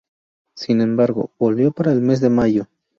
[0.57, 2.67] Sin embargo, volvió para el mes de mayo.